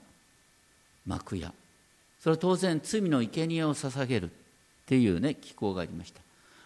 [1.05, 1.53] 幕屋。
[2.19, 4.29] それは当然罪の生贄を捧げるっ
[4.85, 6.21] ていうね機構がありました。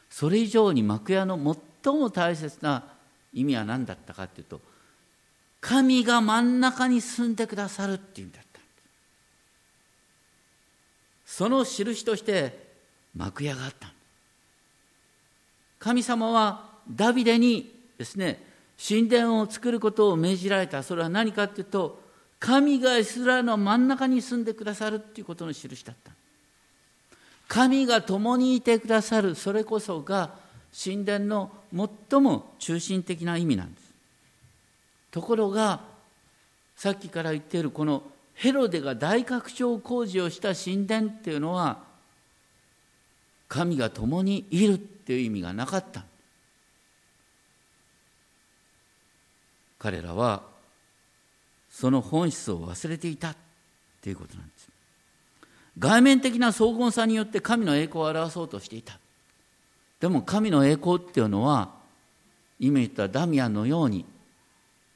[0.10, 1.38] それ以上に幕屋の
[1.84, 2.84] 最も大切な
[3.34, 4.62] 意味は何だったかっていうと
[5.60, 8.60] 神が真ん中に住んでくださるっていう意味だった。
[11.26, 12.66] その印として
[13.16, 13.92] 幕屋があった
[15.86, 18.44] 神様はダビデにですね
[18.76, 20.82] 神殿を作ることを命じられた。
[20.82, 22.02] それは何かっていうと
[22.40, 26.12] 神がイスラエルの真ん中に住んでくださるっていうことの印だった。
[27.48, 29.36] 神が共にいてくださる。
[29.36, 30.32] それこそが
[30.74, 31.52] 神殿の
[32.10, 33.84] 最も中心的な意味なんです。
[35.12, 35.82] ところが
[36.76, 38.02] さっきから言っているこの
[38.34, 41.84] ヘロデが大拡張工事をした神殿っていうのは
[43.48, 44.95] 神が共にいる。
[45.06, 46.04] っていう意味がなかった。
[49.78, 50.42] 彼らは
[51.70, 53.30] その本質を忘れていた。
[53.32, 53.36] っ
[54.02, 54.70] ていうことなんです。
[55.78, 59.00] 外面的な荘厳さによって神の栄光を表そうとしていた。
[60.00, 61.72] でも神の栄光っていうのは
[62.60, 64.06] 今言ったダミアンのように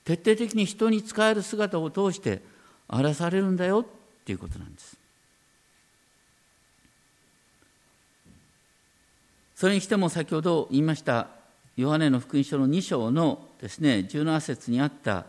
[0.05, 2.41] 徹底的に人に使える姿を通して
[2.87, 3.81] 表されるんだよ。
[3.81, 3.85] っ
[4.25, 4.97] ていうことなんです。
[9.59, 11.27] それにしても先ほど言いました
[11.75, 15.25] ヨハネの福音書の2章のですね17節にあった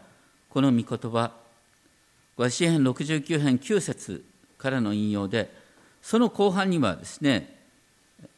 [0.50, 1.32] この御言葉
[2.36, 4.24] これ詩編69編9節
[4.56, 5.52] からの引用で
[6.00, 7.58] その後半にはですね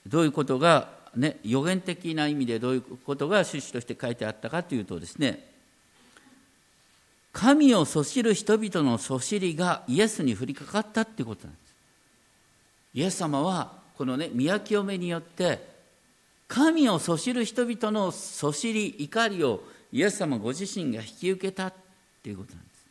[0.07, 5.46] どういうことが、ね、予言的な意味でどういうことが趣旨として書いてあったかというとですね
[7.35, 11.74] 神をそしる人々のそしりがイエスに降りかかったっていうことなんです。
[12.94, 15.71] イエス様はこのね宮清めによって
[16.52, 21.72] 神をそしる人々のそしり怒りをイエス様ご自身が引き受けたっ
[22.22, 22.84] ていうことなんです。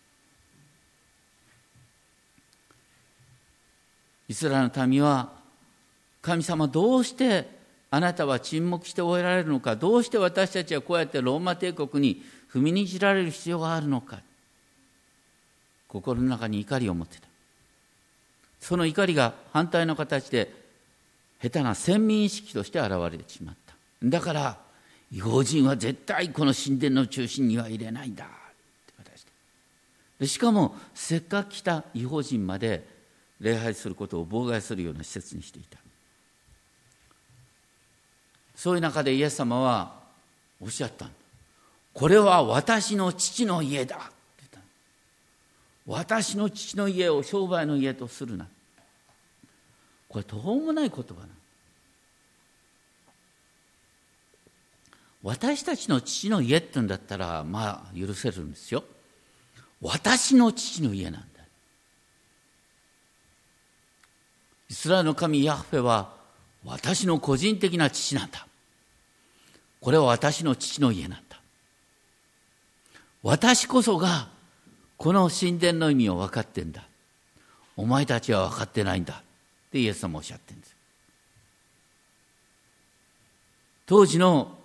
[4.29, 5.29] イスラエルの民は
[6.23, 7.47] 神様どうして
[7.91, 14.21] あなたは沈黙して終えられるのかどうして私たちはこうやってローマ帝国に踏みにじられる必要があるのか。
[15.87, 17.27] 心の中に怒りを持ってた。
[18.59, 20.60] その怒りが反対の形で
[21.41, 23.73] 下手な先民意識として現れてしまった。
[24.03, 24.57] だから
[25.11, 29.31] 違法人は絶対この神殿の中心には入れないんだって渡して
[30.19, 32.87] でしかもせっかく来た違法人まで
[33.39, 35.77] 礼拝することを妨害するような施設にしていた。
[38.55, 39.95] そういう中でイエス様は
[40.61, 41.09] おっしゃった。
[41.93, 44.11] これは私の父の家だ
[45.87, 48.47] 私の父の家を商売の家とするな。
[50.11, 51.27] これ途方もない言葉な
[55.23, 58.83] 私たちの父の家って言うんだったらまあ許せるんですよ。
[59.81, 61.27] 私の父の家なんだ。
[64.69, 66.13] イスラエルの神ヤフェは
[66.65, 68.47] 私の個人的な父なんだ。
[69.79, 71.39] これは私の父の家なんだ。
[73.23, 74.27] 私こそが
[74.97, 76.83] この神殿の意味を分かってんだ。
[77.77, 79.23] お前たちは分かってないんだ。
[79.71, 80.75] ってイエス様おっしゃってるんです。
[83.85, 84.57] 当時の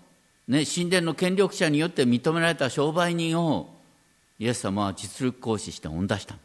[0.49, 3.69] ね、神殿の権力者によって認められた商売人を
[4.39, 6.37] イエス様は実力行使して恩出した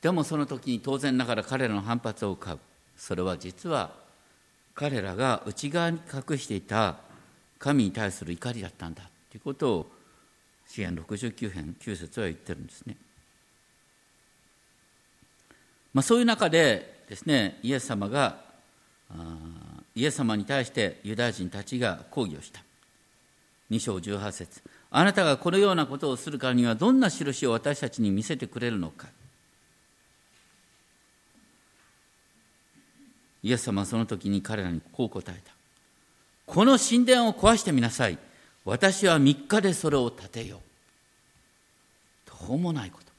[0.00, 2.58] でもその時に当然ながら彼らの反発を買う。
[2.96, 3.92] それは実は
[4.74, 6.96] 彼らが内側に隠していた
[7.58, 9.90] 神に対する怒りだったんだということを
[10.66, 12.96] 詩篇69編9節は言ってるんですね。
[15.92, 18.38] まあ、そういう中でですねイエス様が
[19.94, 22.62] イエス様に対してユダヤ人たちが抗議をした。
[23.70, 24.62] 2章18節。
[24.90, 29.08] あなたがこのようなことをするからにはどんな印を私たちに見せてくれるのか。
[33.42, 35.52] イエス様はその時に彼らにこう答えた。
[36.46, 38.18] この神殿を壊してみなさい。
[38.64, 42.46] 私は3日でそれを建てよう。
[42.48, 43.09] どうもないこと。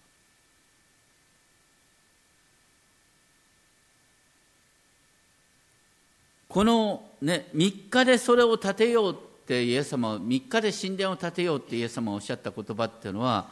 [6.51, 9.15] この、ね、3日でそれを建てようっ
[9.47, 13.47] てイエス様は3日で神殿を建てようってイエス様がおっしゃった言葉っていうのは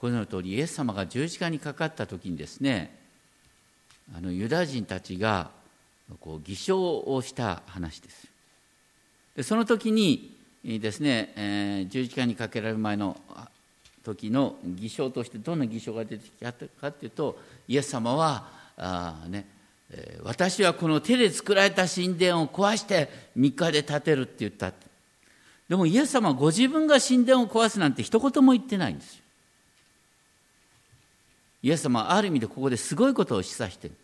[0.00, 2.98] この通りイエス様が十字架にかかった時にですね
[4.16, 5.50] あのユダヤ人たちが
[6.20, 8.28] こう偽証をした話です。
[9.36, 13.20] でその時にですね、えー、十字架にかけられる前の
[14.02, 18.48] 時の偽証としてどんな偽証が出てきたかというとイエス様は
[18.78, 19.46] あ、ね、
[20.24, 24.72] 私はこの手で作られた神殿を壊して3日で建てるって言った
[25.68, 29.22] でもイエス様はご自分が神殿を壊すなんて一言も言ってないんですよ。
[31.62, 33.94] イエス様はある意味でここですごいことを示唆してる。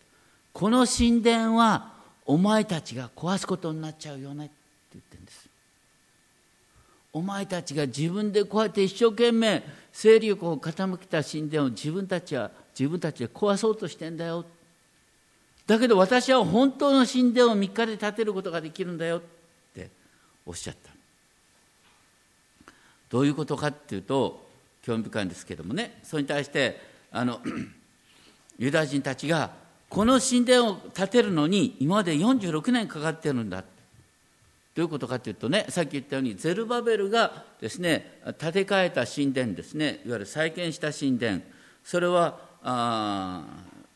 [0.52, 1.92] この神殿は
[2.26, 4.54] お前たちが壊すことになっちゃうよねって
[4.94, 5.48] 言ってるんです。
[7.12, 14.61] お前たちが自分でこうやって一生懸命勢力を傾けた神殿を自分たちは自分たちで壊そうとしてんだよって。
[15.72, 19.20] だけど私は本当の神殿を3日で建てることができるんだよっ
[19.74, 19.88] て
[20.44, 20.90] おっしゃった。
[23.08, 24.46] どういうことかっていうと
[24.82, 25.98] 興味深いんですけどもね。
[26.02, 26.78] それに対して
[27.10, 27.40] あの
[28.58, 29.48] ユダヤ人たちが
[29.88, 33.64] この神殿を建てるのに今まで46年かかってるんだど
[34.76, 40.02] ういうことかというとねさっき言ったようにゼルバベルがですね建て替えた神殿ですね。
[40.04, 41.40] いわゆる再建した神殿。
[41.82, 43.46] それは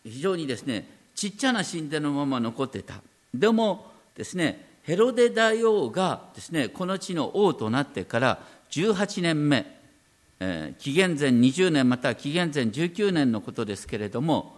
[0.05, 3.01] 非常にですねちっちゃな神殿のまま残ってた。
[3.35, 8.39] でもですねヘロデ大王がですねこの地の王となってから
[8.71, 9.67] 18年目、
[10.39, 14.57] えー、紀元前20年または紀元前19年のことですけれども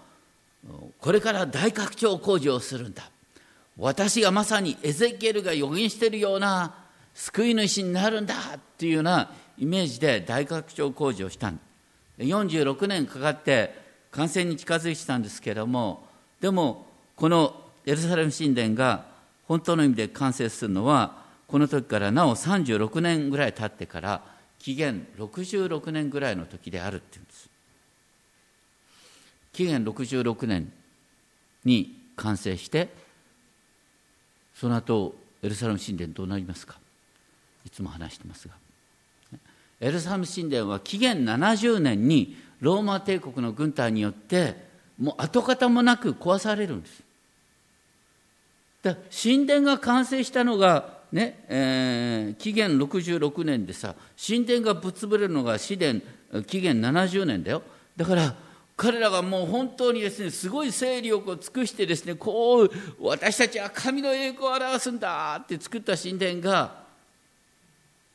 [1.01, 3.11] これから大拡張工事をするんだ。
[3.79, 6.75] 私がまさにエゼキエルが予言しているような
[7.15, 11.63] 救い主になるんだっていうようなイメージで大拡張工事をしたんだ。
[12.19, 13.73] 46年かかって
[14.11, 16.08] 完成に近づいてたんですけれども
[16.41, 16.87] でも
[17.17, 19.07] このエルサレム神殿が
[19.47, 24.23] 本当の意味で完成するのはこの時からなお36年ぐらい経ってから
[24.59, 27.49] 紀元66年ぐらいの時であるっていうんです。
[29.53, 30.71] 紀元66年
[31.65, 32.89] に完成して
[34.55, 36.79] その後エルサレム神殿どうなりますか？
[37.65, 38.55] いつも話してますが。
[39.81, 44.68] エルサレム神殿は紀元70年にローマ帝国の軍隊によって
[44.99, 47.03] もう跡形もなく壊されるんです。
[48.83, 53.95] だ神殿が完成したのがね、えー、紀元66年でさ
[54.25, 56.03] 神殿がぶっ潰れるのが紀元
[56.47, 57.63] 紀元70年だよ。
[57.97, 58.35] だから
[58.77, 62.71] 彼らがもう本当にですねすごい勢力を尽くしてですねこう
[63.01, 66.87] 私たちは神の栄光を表すんだって作った神殿が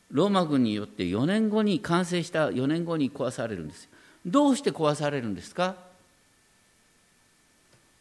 [0.10, 3.90] ローマ軍によって4年後に完成した4年後に壊されるんです
[4.26, 5.76] どうして壊されるんですか？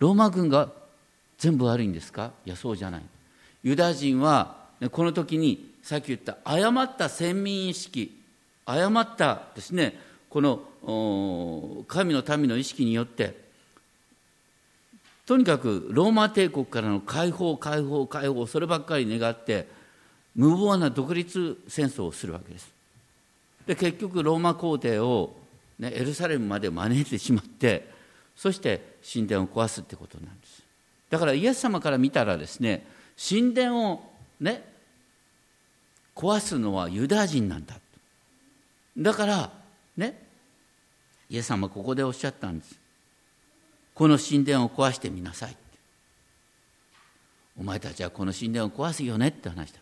[0.02, 0.68] ローマ軍が
[1.38, 2.32] 全部悪いんですか？
[2.44, 3.02] いやそうじゃない。
[3.62, 4.56] ユダヤ人は
[4.90, 8.20] この時にさっき言った誤った先民意識
[8.66, 9.96] 誤ったですね
[10.28, 13.40] この神の民の意識によって
[15.24, 19.68] とにかくローマ帝国からの解放解放解放そればっかり願って
[20.34, 22.72] 無謀な独立戦争をするわけです。
[23.68, 25.36] で結局ローマ皇帝を、
[25.78, 27.88] ね、エルサレムまで招いてしまって
[28.34, 30.62] そして神殿を壊すってことなんです。
[31.10, 32.86] だからイエス様から見たらですね
[33.16, 34.02] 神殿を
[34.40, 34.64] ね
[36.14, 37.76] 壊すのはユダヤ人なんだ。
[38.96, 39.50] だから
[39.96, 40.22] ね
[41.28, 42.78] イエス様ここでおっしゃったんです。
[43.94, 45.56] この神殿を壊してみなさい
[47.60, 49.80] お前たちはこの神殿を壊すよねって話だ。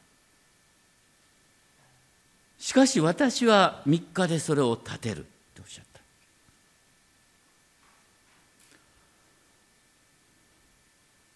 [2.58, 5.22] しかし私は3日でそれを建てるっ
[5.54, 6.00] ておっしゃった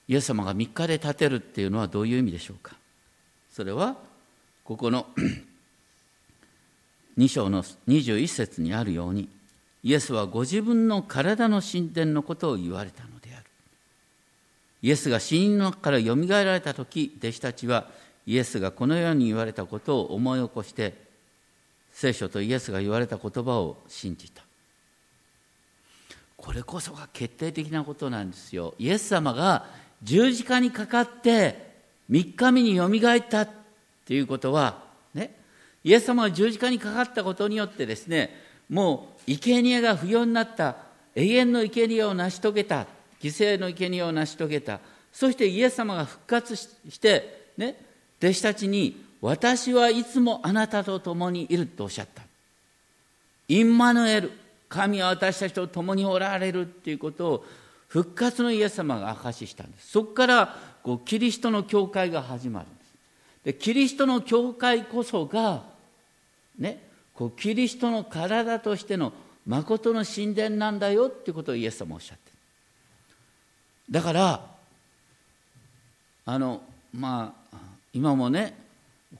[0.08, 2.76] イエス様が3日で建てるっていうのはどういう意味でしょうか？
[3.52, 3.96] それは
[4.64, 5.06] ここの
[7.16, 9.28] 2章の21節にあるように
[9.82, 13.44] イエスはご自分の体の神殿のことを言われたのである。
[14.82, 17.88] イエスが死人の中からよみがえられた時弟子たちは
[18.26, 20.94] イエスがこのように言われたことを思い起こして
[21.92, 24.42] 聖書とイエスが言われた言葉を信じた。
[26.36, 28.74] これこそが決定的なことなんですよ。
[28.78, 29.66] イエス様が
[30.04, 31.72] 十字架にかかって
[32.10, 33.48] 3日目によみがえったっ
[34.04, 34.84] ていうことは
[35.14, 35.34] ね
[35.82, 38.30] イエス様が十字架にかかったことによってですね
[38.68, 40.76] もう生贄が不要になった
[41.14, 42.86] 永遠の生贄を成し遂げた
[43.20, 44.80] 犠牲の生贄を成し遂げた
[45.12, 46.68] そしてイエス様が復活し
[47.00, 47.76] てね
[48.20, 52.22] 弟子たちに私はいつもあなたと共にいるとおっしゃった。
[53.48, 54.32] インマヌエル
[54.68, 57.44] 神は私たちと共におられるっていうことを
[57.94, 59.92] 復活のイエス様が証ししたんです。
[59.92, 62.94] そこからこうキリストの教会が始まるんです。
[63.44, 65.62] でキリストの教会こそが
[66.58, 69.12] ねこうキリストの体としての
[69.46, 72.32] 誠の神殿なんだよっていうことをイエス様おっしゃって
[73.88, 74.44] だから
[76.26, 77.56] あのまあ
[77.92, 78.58] 今もね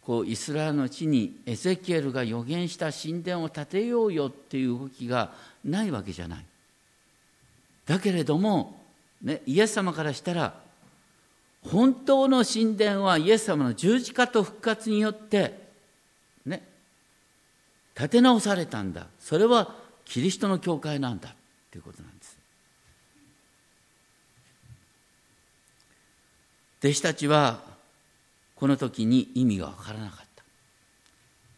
[0.03, 5.31] こうイスラエルの地にエゼキエルが予言した神殿を建てようよっていう動きが
[5.64, 6.45] ないわけじゃない。
[7.87, 8.80] だけれども、
[9.22, 10.55] ね、イエス様からしたら
[11.62, 15.59] 本当の神殿はイエス様の十字架と復活によって
[16.45, 16.66] ね
[17.95, 19.07] 立て直されたんだ。
[19.18, 19.74] それは
[20.05, 21.35] キリストの教会なんだ。
[21.70, 22.37] ということなんです。
[26.80, 27.62] 弟子たちは
[28.55, 30.45] この時に意味が分からなかった。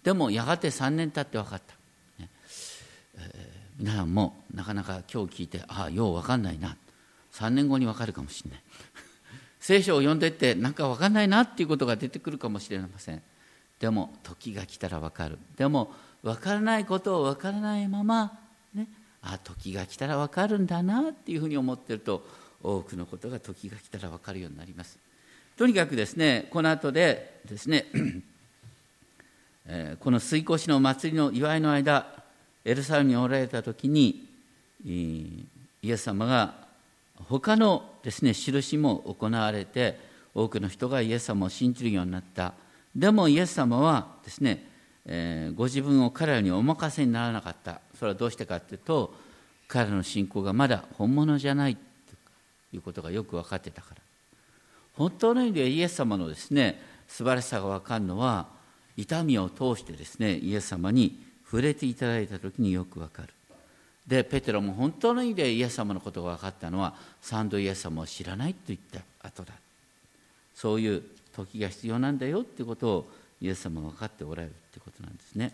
[0.05, 1.75] でもやがて3年経って分かった、
[3.79, 6.77] 皆さんもなかなか今日聞いてああよう分かんないな。
[7.35, 8.61] 3年後に分かるかもしれない。
[9.61, 13.23] 聖書を読んでってなんか分かんないなっていうことが出てくるかもしれません。
[13.79, 15.39] でも時が来たら分かる。
[15.57, 18.39] でも分からないことを分からないまま
[18.73, 18.89] ね
[19.21, 22.27] あ時が来たら分かるんだなっていうふうに思ってると
[22.63, 24.99] 多くのことが時が来たら分かるようになります。
[25.59, 27.85] とにかくですねこの後でですね
[29.67, 32.25] えこの水越の祭りの祝いの間
[32.67, 34.27] エルサレムにおられた時に
[34.85, 35.47] イ
[35.85, 36.55] エス様が
[37.29, 40.01] 他のですね印も行われて
[40.35, 42.55] 多くの人がイエス様を信じるようになった。
[42.95, 44.67] でもイエス様はですね、
[45.07, 47.81] えー、ご自分を彼らにお任せにならなかった。
[47.99, 49.15] それはどうしてかというと
[49.69, 51.81] 彼らの信仰がまだ本物じゃないと
[52.75, 54.03] いうことがよく分かってたから。
[54.95, 58.49] 本当の意味でイエス様のですね素晴らしさが分かるのは
[58.97, 63.29] 痛みを通してですねイエス様に触れていただいた時によく分かる。
[64.07, 69.53] でペテロも本当の意味でイエス様のことが分かったのは三度イエス様を知らないと言った後だ。
[70.55, 71.03] そういう
[71.35, 75.53] 時が必要なんだよっていうことをイエス様が分かっておられるってことなんですね。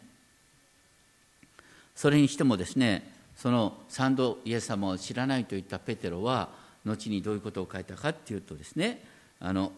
[1.95, 6.51] それにしてもですねその三度イエス様を知らないと言ったペテロは
[6.85, 9.03] 後にどういうことを書いたかっていうとですね
[9.41, 9.73] あの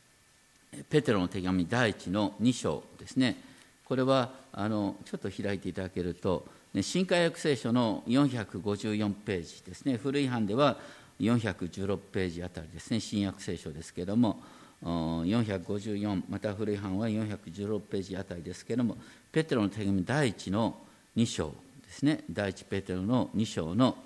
[0.90, 3.49] ペテロの手紙第一の2章ですね。
[3.90, 9.96] これはあのちょっと開いていただけると、ね、新海約聖書の454ページですね。
[9.96, 10.78] 古い版では
[11.18, 13.00] 416ページあたりですね。
[13.00, 14.44] 新約聖書ですけれども
[14.80, 18.96] 454また古い版は416ページあたりですけれども
[19.32, 20.76] ペテロの手紙第一の
[21.16, 21.52] 2章
[21.84, 22.22] ですね。
[22.30, 23.98] 第一ペテロの2章の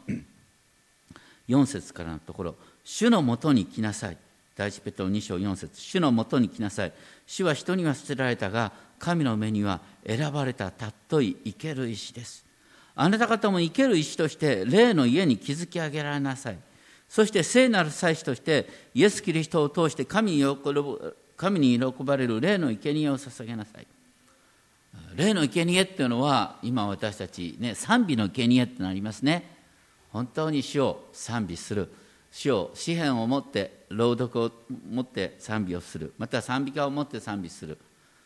[1.47, 2.55] 4節からのところ
[2.85, 4.17] 主のもとに来なさい。
[4.57, 6.93] 第一ペトロ2章4節主のもとに来なさい。
[7.27, 8.73] 主は人には捨てられたが
[9.05, 12.43] 神の目には選ばれた尊い生ける石です。
[12.95, 16.59] あなた方も生ける石として霊の家に築き上げられなさい。
[17.07, 20.57] そして聖なる祭司としてイエス・キリストを通して神に喜
[21.37, 23.87] 神に喜ばれる霊の生贄を捧げなさい。
[25.15, 29.55] 霊の生贄っていうのは今私たちね賛美の生贄ってなりますね。
[30.13, 31.93] 本当に主を賛美する。
[32.31, 34.51] 主を詩篇を持って朗読を
[34.91, 36.15] 持って賛美をする。
[36.17, 37.79] また賛美歌を持って賛美する、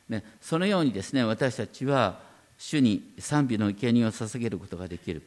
[0.09, 2.21] ね、そのようにですね私たちは
[2.59, 5.23] 主に賛美の生贄を捧げることができる。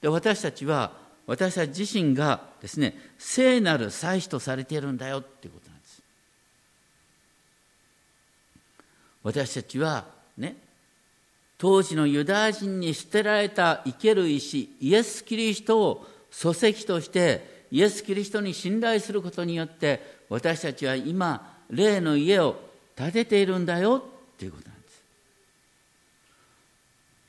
[0.00, 0.92] で私たちは
[1.26, 6.02] 私たち自身がですね聖なる祭司とされているんだよっていうことなんです。
[9.22, 10.06] 私たちは
[10.36, 10.56] ね
[11.58, 24.02] 当時のユダヤ人に捨てられた生ける石イエス・キリストを礎石としてイエス・キリストに信頼することによって私たちは今霊の家を建てているんだよ
[24.34, 25.02] っていうことなんです。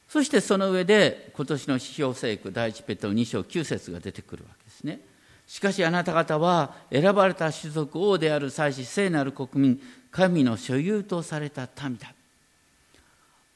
[0.09, 4.99] そしてその上で今年の指標聖句第一ペトロ2章9節が出てくるわけですね。
[5.47, 9.81] しかしあなた方は選ばれた種族王である祭司聖なる国民
[10.11, 12.13] 神の所有とされた民だ。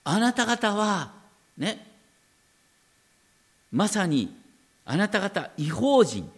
[0.03, 1.13] あなた方は
[1.57, 1.87] ね
[3.71, 4.35] まさに
[4.85, 6.31] あなた方違法人。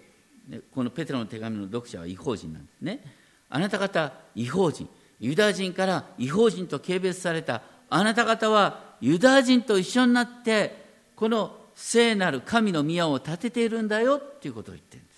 [0.74, 3.01] このペテロの手紙の読者は違法人なんですね。
[3.49, 4.88] あなた方違法人、
[5.20, 15.18] ユダヤ人から違法人と軽蔑されたあなた方はユダヤ人と一緒になってこの聖なる神の宮を建てているんだよっていうことを言ってるんです。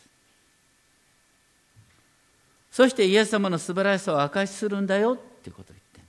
[2.71, 6.05] そしてイエス様の素晴らしさを証しするんだよっていうことを言ってる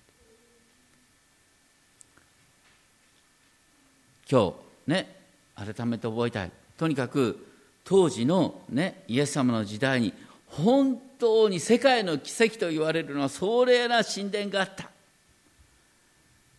[4.31, 4.55] 今
[4.87, 5.17] 日ね
[5.57, 7.47] 改めて覚えたいとにかく
[7.85, 10.15] 当時の、ね、イエス様の時代に
[10.51, 14.91] 本当に世界の奇跡と言われるのは壮麗な神殿があった。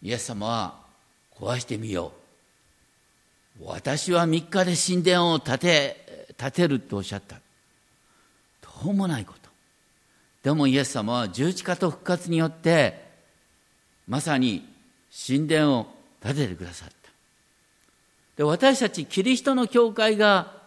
[0.01, 0.75] イエス様は
[1.35, 2.13] 壊してみよ
[3.59, 3.65] う。
[3.65, 7.35] 私は3日で神殿を建て建てるとおっしゃった。
[8.83, 9.49] どうもないこと。
[10.43, 13.05] でもイエス様は十字架と復活によって
[14.07, 14.67] まさに
[15.27, 15.87] 神殿を
[16.23, 16.93] 建ててくださった。
[18.37, 20.61] で私たちキリストの教会が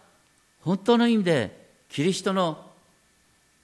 [0.61, 2.64] 本当の意味でキリストの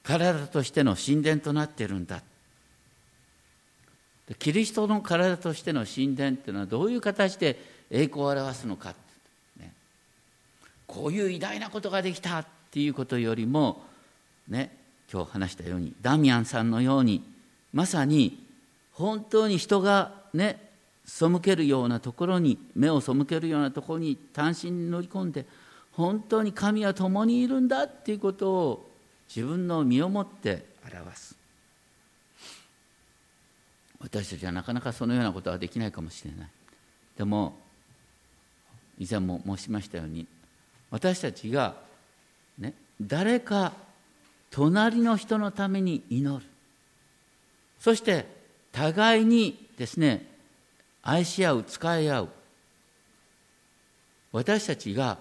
[0.03, 2.21] 体としての神殿となっているんだ。
[4.39, 8.95] キリストの体としての神殿っていうのはどういう形で栄光を表すのか、
[9.59, 9.73] ね、
[10.87, 13.83] こういう偉大なことができたっていうことよりも、
[14.47, 14.75] ね、
[15.11, 17.23] 今日話したようにダミアンさんのように
[17.73, 18.45] まさに
[18.93, 20.69] 本当に人がね
[21.05, 25.45] 背けるようなところに目を背けるようなところに単身に乗り込んで
[25.91, 28.90] 本当に神は共にいるんだっていうことを
[29.33, 31.35] 自分の身をもって表す。
[34.01, 36.49] 私たちはなかなかそのようなことはできないかもしれない。
[37.17, 37.57] でも
[38.99, 40.27] 以前も申しましたように
[40.89, 41.75] 私たちが、
[42.57, 43.73] ね、誰か
[44.49, 46.45] 隣の人のために祈る。
[47.79, 48.25] そして
[48.73, 50.27] 互いにですね
[51.03, 52.29] 愛し合う使い合う。
[54.33, 55.19] 私たちが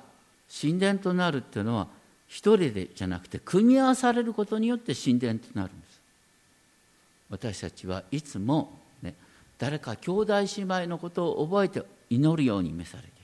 [0.60, 1.99] 神殿となるっていうのは
[2.30, 6.00] 一人でじゃなくて組み合わされることによって神殿となるんです。
[7.28, 9.14] 私たちはいつも、ね、
[9.58, 13.14] 誰か兄弟姉妹のことを覚えて祈るように召されている。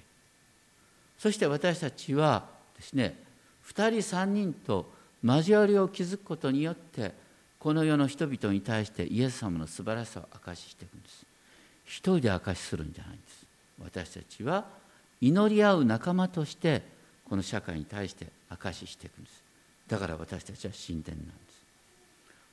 [1.19, 2.47] そして私たちは
[2.77, 3.17] ですね
[3.69, 4.91] 2人3人と
[5.23, 7.15] 交わりを築くことによって
[7.61, 11.25] この世の人々に対してイエス様の素晴らしさを証ししていくんです。
[11.85, 13.47] 一人で証しするんじゃないんです。
[13.85, 14.65] 私たちは
[15.21, 16.96] 祈り合う仲間として
[17.29, 19.43] この社会に対して証ししていくんです。
[19.89, 21.37] だから私たちは神殿なんです。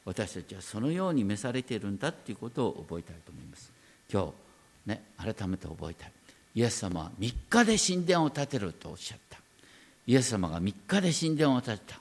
[0.06, 3.72] 私たちはそのように召されているんだということを覚えたいと思います。
[4.12, 4.34] 今
[4.86, 6.12] 日ね改めて覚えたい。
[6.56, 9.40] イエス様は3日で神殿を建てるとおっしゃった。
[10.06, 12.00] イエス様が3日で神殿を建てた。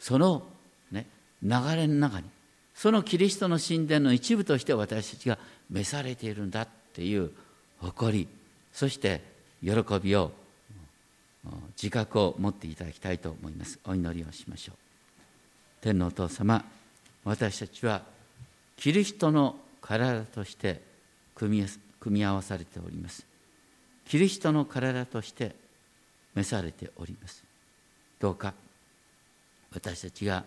[0.00, 0.44] その、
[0.90, 1.06] ね、
[1.42, 2.26] 流れの中に
[2.74, 5.38] そのキリストの神殿の一部として私たちが
[5.68, 7.32] 召されているんだっていう
[7.80, 8.28] 誇り
[8.72, 9.20] そして
[9.60, 10.30] 喜びを
[11.80, 13.78] 自覚を持っていただきたいと思います。
[13.84, 14.76] お祈りをしましょう。
[15.80, 16.64] 天皇お父様
[17.24, 18.02] 私たちは
[18.76, 20.80] キリストの体として
[21.34, 21.64] 組
[22.06, 23.26] み合わされております。
[24.06, 25.54] キリストの体として
[26.34, 27.44] 召されております。
[28.18, 28.54] どうか
[29.72, 30.44] 私たちが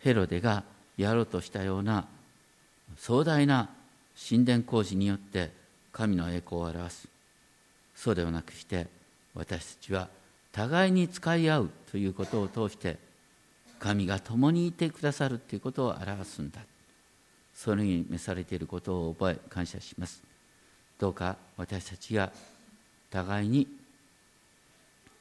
[0.00, 0.64] ヘロデが
[0.96, 2.06] やろうとしたような
[2.96, 3.70] 壮大な
[4.28, 5.50] 神殿工事によって
[5.92, 7.08] 神の栄光を表す。
[7.94, 8.86] そうではなくして
[9.34, 10.08] 私たちは
[10.52, 12.98] 互いに使い合うということを通して
[13.78, 16.60] 神が共にいてくださるということを表すんだ。
[17.54, 20.22] それに召されていることを覚え感謝します。
[20.98, 22.32] どうか私たちが
[23.10, 23.66] 互いに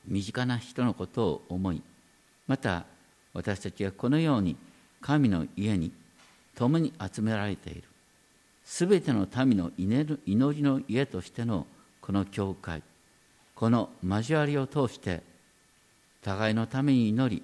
[0.05, 1.81] 身近な人のことを思い
[2.47, 2.85] また
[3.33, 4.55] 私たちがこのように
[5.01, 5.91] 神の家に
[6.55, 7.83] 共に集められている。
[8.63, 11.65] すべての民の祈りの家としての
[11.99, 12.83] この教会。
[13.61, 15.21] この交わりを通して
[16.23, 17.43] 互いのために祈り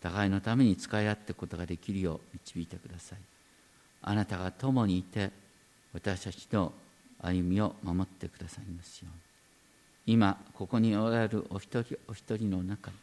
[0.00, 3.18] 互いのために使い合っていくことができるよう導いてください。
[4.02, 5.32] あなたが共にいて
[5.92, 6.72] 私たちの
[7.20, 10.14] 歩みを守ってくださいますように。
[10.14, 12.96] 今ここにおられるお一人お一人の中に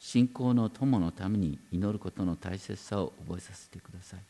[0.00, 4.20] 信仰の友のために祈ることの大切さを覚えさせてください。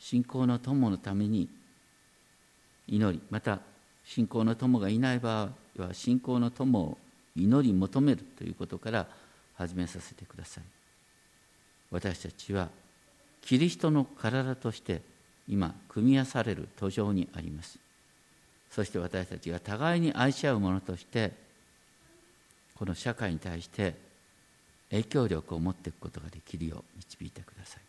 [0.00, 1.48] 信仰の友のために
[2.88, 3.60] 祈りまた
[4.08, 6.98] 信仰の友がいない場合は信仰の友を
[7.36, 9.06] 祈り求めるということから
[9.54, 10.64] 始めさせてください。
[11.90, 12.70] 私たちは
[13.42, 15.02] キリストの体として
[15.46, 17.78] 今組み合わされる途上にあります。
[18.70, 21.32] そして私たちが互いに愛し合うものとして
[22.76, 23.94] この社会に対して
[24.88, 27.82] 影響力を持っていくことができるよう導いてください。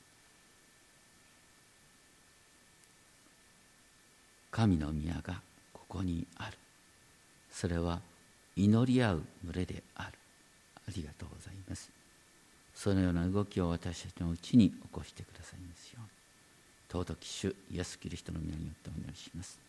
[4.52, 5.42] 神の宮が
[5.90, 6.58] ここにある。
[7.52, 8.00] それは
[8.56, 10.12] 祈り合う群れである。
[10.88, 11.90] ありがとうございます。
[12.74, 16.10] そのような動きを私たちのうちに起こしてくださいますように。
[17.04, 19.69] 尊き主イエス・キリストの皆によってお祈りします。